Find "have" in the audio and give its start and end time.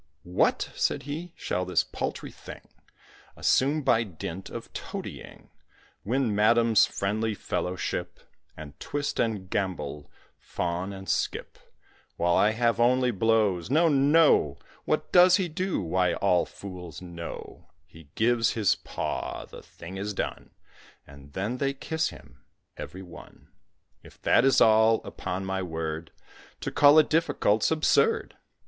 12.49-12.79